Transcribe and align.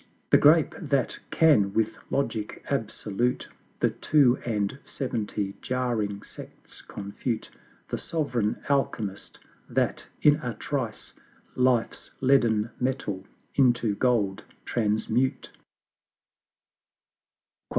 The 0.31 0.37
Grape 0.39 0.73
that 0.81 1.19
can 1.29 1.73
with 1.73 1.95
Logic 2.09 2.65
absolute 2.71 3.47
The 3.81 3.91
Two 3.91 4.39
and 4.43 4.79
Seventy 4.83 5.53
jarring 5.61 6.23
Sects 6.23 6.81
confute: 6.81 7.51
The 7.87 7.99
sovereign 7.99 8.57
Alchemist 8.67 9.37
that 9.69 10.07
in 10.23 10.37
a 10.37 10.55
trice 10.55 11.13
Life's 11.55 12.09
leaden 12.19 12.71
metal 12.79 13.25
into 13.53 13.93
Gold 13.93 14.43
transmute; 14.65 15.51
LX. 15.53 15.57